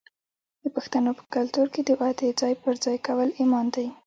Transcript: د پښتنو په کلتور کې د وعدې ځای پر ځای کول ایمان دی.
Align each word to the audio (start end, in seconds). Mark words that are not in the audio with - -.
د 0.63 0.65
پښتنو 0.75 1.11
په 1.19 1.23
کلتور 1.35 1.67
کې 1.73 1.81
د 1.83 1.89
وعدې 1.99 2.29
ځای 2.41 2.53
پر 2.63 2.73
ځای 2.83 2.97
کول 3.07 3.29
ایمان 3.39 3.65
دی. 3.75 3.87